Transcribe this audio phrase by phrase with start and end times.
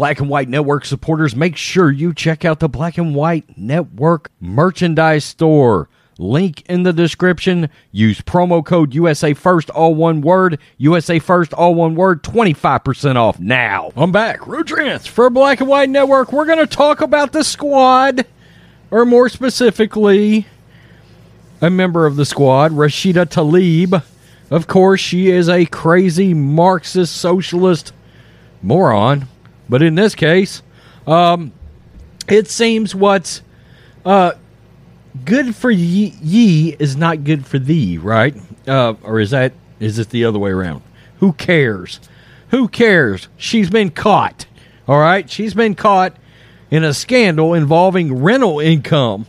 [0.00, 4.30] Black and White Network supporters, make sure you check out the Black and White Network
[4.40, 5.90] merchandise store.
[6.16, 7.68] Link in the description.
[7.92, 10.58] Use promo code USA First, all one word.
[10.78, 12.22] USA First, all one word.
[12.22, 13.92] 25% off now.
[13.94, 14.40] I'm back.
[14.40, 16.32] Rudrance for Black and White Network.
[16.32, 18.24] We're going to talk about the squad,
[18.90, 20.46] or more specifically,
[21.60, 24.02] a member of the squad, Rashida Tlaib.
[24.50, 27.92] Of course, she is a crazy Marxist socialist
[28.62, 29.28] moron.
[29.70, 30.62] But in this case,
[31.06, 31.52] um,
[32.28, 33.40] it seems what's
[34.04, 34.32] uh,
[35.24, 38.36] good for ye, ye is not good for thee, right?
[38.66, 40.82] Uh, or is that is it the other way around?
[41.20, 42.00] Who cares?
[42.50, 43.28] Who cares?
[43.36, 44.46] She's been caught.
[44.88, 46.16] All right, she's been caught
[46.70, 49.26] in a scandal involving rental income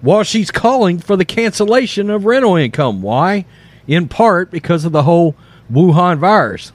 [0.00, 3.00] while she's calling for the cancellation of rental income.
[3.00, 3.46] Why?
[3.86, 5.36] In part because of the whole
[5.70, 6.72] Wuhan virus.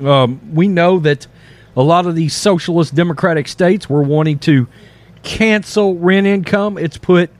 [0.00, 1.26] Um, we know that
[1.76, 4.66] a lot of these socialist democratic states were wanting to
[5.22, 6.76] cancel rent income.
[6.78, 7.30] It's put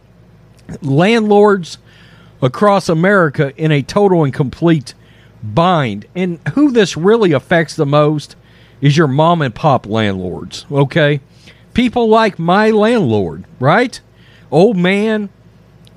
[0.80, 1.78] landlords
[2.40, 4.94] across America in a total and complete
[5.42, 6.06] bind.
[6.14, 8.36] And who this really affects the most
[8.80, 11.20] is your mom and pop landlords, okay?
[11.74, 14.00] People like my landlord, right?
[14.50, 15.30] Old man,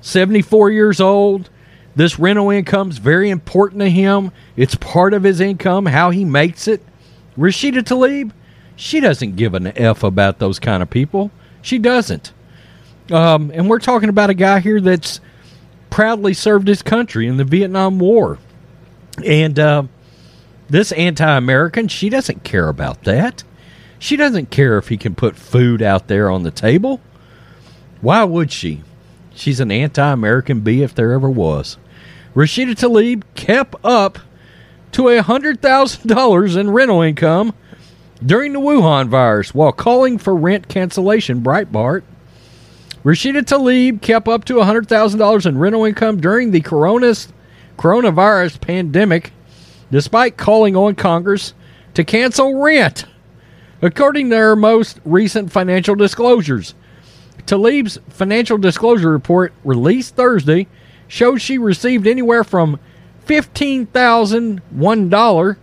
[0.00, 1.50] 74 years old.
[1.94, 4.30] This rental income's very important to him.
[4.56, 6.82] It's part of his income, how he makes it.
[7.36, 8.32] Rashida Tlaib,
[8.76, 11.30] she doesn't give an F about those kind of people.
[11.62, 12.32] She doesn't.
[13.10, 15.20] Um, and we're talking about a guy here that's
[15.90, 18.38] proudly served his country in the Vietnam War.
[19.24, 19.84] And uh,
[20.68, 23.44] this anti American, she doesn't care about that.
[23.98, 27.00] She doesn't care if he can put food out there on the table.
[28.00, 28.82] Why would she?
[29.34, 31.78] She's an anti American bee if there ever was.
[32.34, 34.18] Rashida Tlaib kept up
[34.92, 37.54] to a $100,000 in rental income
[38.24, 41.42] during the Wuhan virus while calling for rent cancellation.
[41.42, 42.02] Breitbart.
[43.04, 49.32] Rashida Tlaib kept up to a $100,000 in rental income during the coronavirus pandemic,
[49.90, 51.54] despite calling on Congress
[51.94, 53.04] to cancel rent.
[53.82, 56.74] According to her most recent financial disclosures,
[57.44, 60.66] Tlaib's financial disclosure report released Thursday
[61.06, 62.80] shows she received anywhere from
[63.26, 65.56] $15,001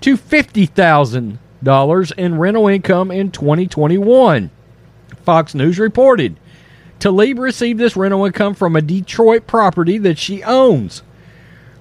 [0.00, 4.50] to $50,000 in rental income in 2021.
[5.22, 6.36] Fox News reported
[6.98, 11.02] Tlaib received this rental income from a Detroit property that she owns.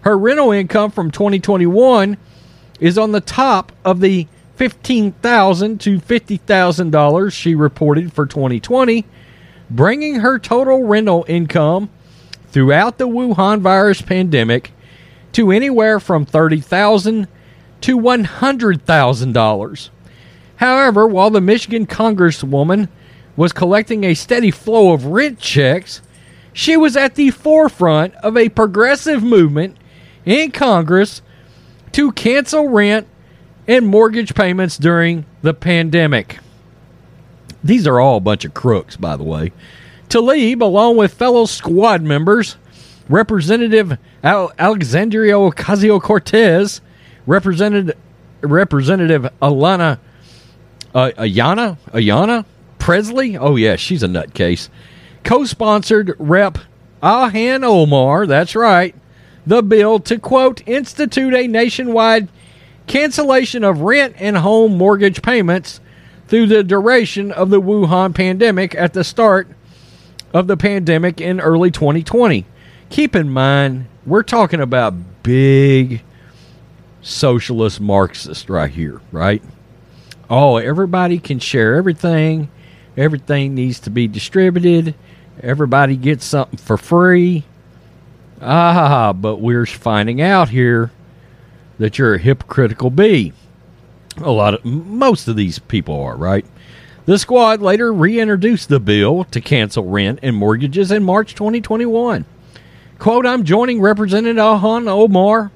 [0.01, 2.17] Her rental income from 2021
[2.79, 9.05] is on the top of the $15,000 to $50,000 she reported for 2020,
[9.69, 11.89] bringing her total rental income
[12.47, 14.71] throughout the Wuhan virus pandemic
[15.33, 17.27] to anywhere from 30,000
[17.81, 19.89] to $100,000.
[20.57, 22.89] However, while the Michigan Congresswoman
[23.35, 26.01] was collecting a steady flow of rent checks,
[26.51, 29.77] she was at the forefront of a progressive movement
[30.25, 31.21] in Congress
[31.93, 33.07] to cancel rent
[33.67, 36.39] and mortgage payments during the pandemic.
[37.63, 39.53] These are all a bunch of crooks, by the way.
[40.09, 42.57] Tlaib, along with fellow squad members,
[43.09, 46.81] Representative Al- Alexandria Ocasio Cortez,
[47.25, 47.95] Representative
[48.41, 49.99] Representative Alana
[50.93, 52.45] uh, Ayanna Ayanna
[52.77, 53.37] Pressley.
[53.37, 54.69] Oh yeah, she's a nutcase.
[55.23, 56.57] Co-sponsored Rep.
[57.03, 58.25] Ilhan Omar.
[58.25, 58.95] That's right.
[59.45, 62.27] The bill to quote institute a nationwide
[62.87, 65.79] cancellation of rent and home mortgage payments
[66.27, 69.47] through the duration of the Wuhan pandemic at the start
[70.33, 72.45] of the pandemic in early 2020.
[72.89, 76.01] Keep in mind, we're talking about big
[77.01, 79.41] socialist Marxist right here, right?
[80.29, 82.49] Oh, everybody can share everything.
[82.97, 84.95] Everything needs to be distributed.
[85.41, 87.45] Everybody gets something for free.
[88.41, 90.91] Ah, but we're finding out here
[91.77, 93.33] that you're a hypocritical bee.
[94.17, 96.45] A lot of most of these people are, right?
[97.05, 102.25] The squad later reintroduced the bill to cancel rent and mortgages in March 2021.
[102.99, 105.53] Quote, I'm joining Representative Ilhan Omar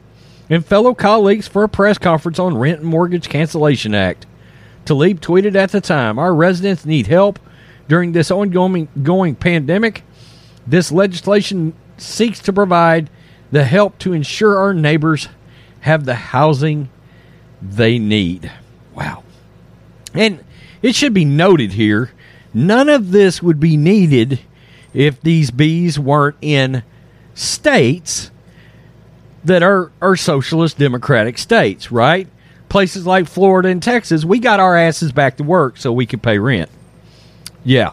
[0.49, 4.25] and fellow colleagues for a press conference on Rent and Mortgage Cancellation Act.
[4.85, 7.39] Tlaib tweeted at the time, Our residents need help
[7.89, 10.03] during this ongoing going pandemic.
[10.65, 13.09] This legislation seeks to provide
[13.51, 15.27] the help to ensure our neighbors
[15.81, 16.89] have the housing
[17.61, 18.49] they need.
[18.95, 19.23] Wow.
[20.13, 20.41] And
[20.81, 22.13] it should be noted here
[22.53, 24.39] none of this would be needed
[24.93, 26.83] if these bees weren't in
[27.33, 28.31] states
[29.43, 32.27] that are, are socialist democratic states, right?
[32.69, 36.23] Places like Florida and Texas, we got our asses back to work so we could
[36.23, 36.69] pay rent.
[37.63, 37.91] Yeah.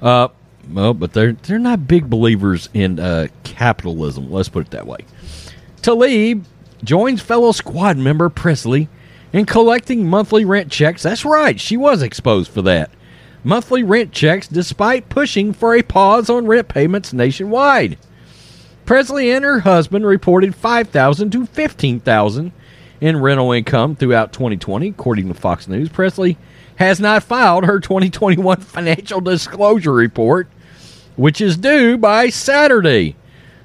[0.00, 0.28] Uh,
[0.70, 4.30] well, but they're they're not big believers in uh, capitalism.
[4.30, 4.98] Let's put it that way.
[5.82, 6.44] Tlaib
[6.82, 8.88] joins fellow squad member Pressley
[9.32, 11.02] in collecting monthly rent checks.
[11.02, 12.90] That's right, she was exposed for that.
[13.44, 17.96] Monthly rent checks, despite pushing for a pause on rent payments nationwide.
[18.86, 22.52] Pressley and her husband reported 5000 to 15000
[23.00, 25.88] in rental income throughout 2020, according to Fox News.
[25.88, 26.38] Pressley
[26.76, 30.48] has not filed her 2021 financial disclosure report,
[31.16, 33.16] which is due by Saturday.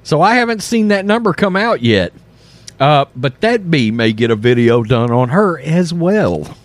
[0.03, 2.13] So I haven't seen that number come out yet.
[2.79, 6.57] Uh, but that bee may get a video done on her as well.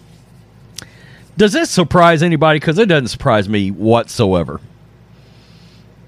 [1.37, 2.59] Does this surprise anybody?
[2.59, 4.61] Because it doesn't surprise me whatsoever.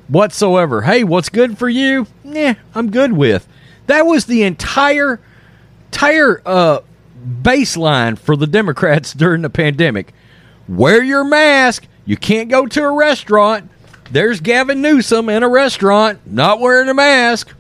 [0.09, 0.83] Whatsoever.
[0.83, 2.07] Hey, what's good for you?
[2.25, 3.47] Yeah, I'm good with.
[3.87, 5.21] That was the entire,
[5.87, 6.81] entire uh,
[7.43, 10.13] baseline for the Democrats during the pandemic.
[10.69, 11.87] Wear your mask.
[12.05, 13.71] You can't go to a restaurant.
[14.11, 17.55] There's Gavin Newsom in a restaurant not wearing a mask.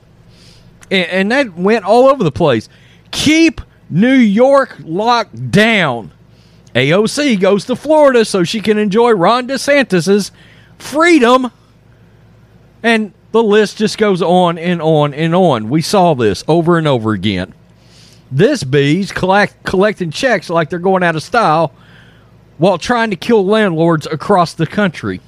[0.90, 2.68] And, and that went all over the place.
[3.10, 3.60] Keep
[3.90, 6.12] New York locked down.
[6.74, 10.30] AOC goes to Florida so she can enjoy Ron DeSantis's
[10.78, 11.50] freedom.
[12.82, 15.68] And the list just goes on and on and on.
[15.68, 17.54] We saw this over and over again.
[18.30, 21.72] This bee's collect, collecting checks like they're going out of style
[22.58, 25.20] while trying to kill landlords across the country.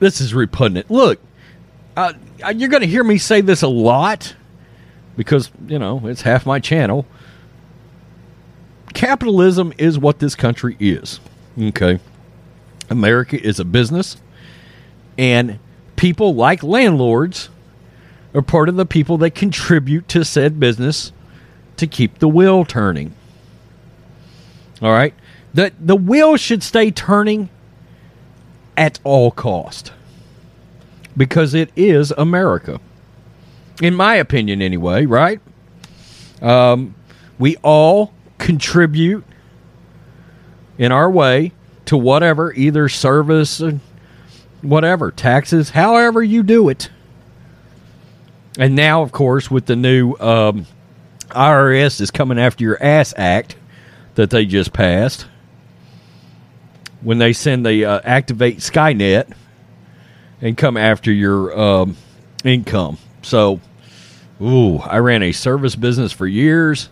[0.00, 0.90] This is repugnant.
[0.90, 1.20] Look,
[1.96, 2.12] uh,
[2.54, 4.34] you're going to hear me say this a lot
[5.16, 7.06] because, you know, it's half my channel.
[8.94, 11.20] Capitalism is what this country is.
[11.58, 11.98] Okay.
[12.90, 14.16] America is a business,
[15.18, 15.58] and
[15.96, 17.48] people like landlords
[18.34, 21.12] are part of the people that contribute to said business
[21.76, 23.14] to keep the wheel turning.
[24.80, 25.14] All right?
[25.54, 27.50] The the wheel should stay turning
[28.76, 29.92] at all cost
[31.16, 32.80] because it is America.
[33.82, 35.40] In my opinion anyway, right?
[36.40, 36.94] Um,
[37.38, 39.24] we all contribute
[40.78, 41.52] in our way
[41.86, 43.62] to whatever, either service,
[44.62, 46.90] whatever, taxes, however you do it.
[48.58, 50.66] And now, of course, with the new um,
[51.30, 53.56] IRS is coming after your ass act
[54.14, 55.26] that they just passed,
[57.00, 59.32] when they send the uh, activate Skynet
[60.40, 61.96] and come after your um,
[62.44, 62.98] income.
[63.22, 63.60] So,
[64.40, 66.88] ooh, I ran a service business for years.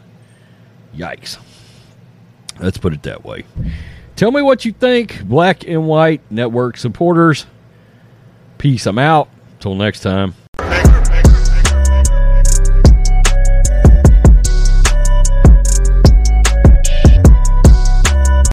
[0.97, 1.39] Yikes.
[2.59, 3.45] Let's put it that way.
[4.17, 7.47] Tell me what you think, Black and White Network supporters.
[8.61, 8.87] Peace.
[8.87, 9.29] I'm out.
[9.59, 10.35] Till next time.